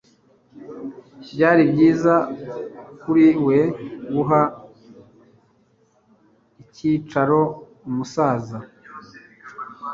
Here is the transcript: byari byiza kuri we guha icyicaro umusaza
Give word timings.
byari 1.31 1.61
byiza 1.71 2.13
kuri 3.01 3.25
we 3.47 3.59
guha 4.13 4.41
icyicaro 6.63 7.39
umusaza 7.87 8.57